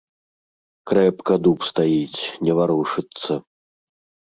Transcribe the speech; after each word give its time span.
Крэпка 0.91 1.33
дуб 1.49 1.59
стаіць, 1.69 2.21
не 2.49 2.53
варушыцца! 2.63 3.31